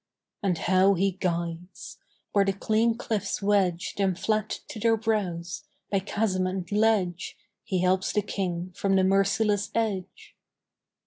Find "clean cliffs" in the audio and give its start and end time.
2.53-3.39